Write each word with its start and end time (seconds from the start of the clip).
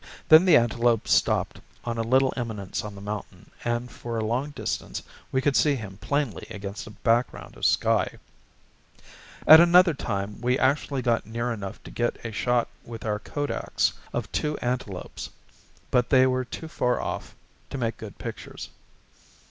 Then 0.29 0.45
the 0.45 0.57
antelope 0.57 1.07
stopped 1.07 1.61
on 1.85 1.99
a 1.99 2.01
little 2.01 2.33
eminence 2.35 2.83
on 2.83 2.95
the 2.95 3.01
mountain, 3.01 3.51
and 3.63 3.91
for 3.91 4.17
a 4.17 4.23
long 4.25 4.49
distance 4.49 5.03
we 5.31 5.41
could 5.41 5.55
see 5.55 5.75
him 5.75 5.97
plainly 6.01 6.47
against 6.49 6.87
a 6.87 6.97
background 7.05 7.55
of 7.55 7.65
sky. 7.67 8.17
At 9.45 9.59
another 9.59 9.93
time 9.93 10.41
we 10.41 10.57
actually 10.57 11.03
got 11.03 11.27
near 11.27 11.51
enough 11.53 11.83
to 11.83 11.91
get 11.91 12.17
a 12.25 12.31
shot 12.31 12.67
with 12.83 13.05
our 13.05 13.19
kodaks 13.19 13.93
at 14.11 14.33
two 14.33 14.57
antelopes; 14.57 15.29
but 15.91 16.09
they 16.09 16.25
were 16.25 16.45
too 16.45 16.67
far 16.67 16.99
off 16.99 17.35
to 17.69 17.77
make 17.77 17.97
good 17.97 18.17
pictures. 18.17 18.69